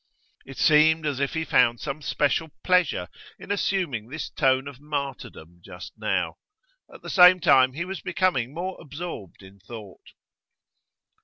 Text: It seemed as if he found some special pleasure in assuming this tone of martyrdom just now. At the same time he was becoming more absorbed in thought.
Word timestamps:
It 0.47 0.57
seemed 0.57 1.05
as 1.05 1.19
if 1.19 1.35
he 1.35 1.45
found 1.45 1.79
some 1.79 2.01
special 2.01 2.49
pleasure 2.63 3.07
in 3.37 3.51
assuming 3.51 4.07
this 4.09 4.31
tone 4.31 4.67
of 4.67 4.79
martyrdom 4.79 5.61
just 5.63 5.93
now. 5.95 6.37
At 6.91 7.03
the 7.03 7.09
same 7.11 7.39
time 7.39 7.73
he 7.73 7.85
was 7.85 8.01
becoming 8.01 8.51
more 8.51 8.81
absorbed 8.81 9.43
in 9.43 9.59
thought. 9.59 10.07